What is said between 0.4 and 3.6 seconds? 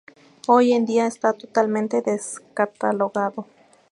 Hoy en día está totalmente descatalogado.